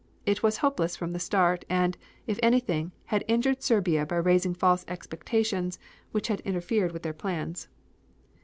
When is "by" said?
4.03-4.15